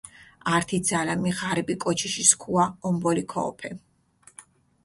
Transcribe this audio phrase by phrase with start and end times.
[0.53, 3.71] ართი ძალამი ღარიბი კოჩიში სქუა ომბოლი ქოჸოფე.